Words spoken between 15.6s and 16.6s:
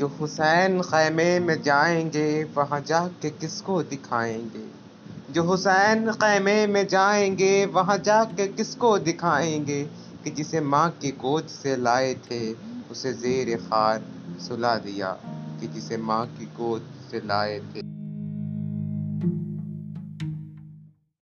कि जिसे माँ की